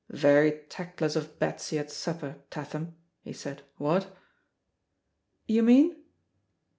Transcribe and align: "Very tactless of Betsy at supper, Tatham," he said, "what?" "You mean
"Very 0.09 0.61
tactless 0.67 1.15
of 1.15 1.37
Betsy 1.37 1.77
at 1.77 1.91
supper, 1.91 2.37
Tatham," 2.49 2.95
he 3.23 3.33
said, 3.33 3.61
"what?" 3.77 4.17
"You 5.45 5.61
mean 5.61 5.95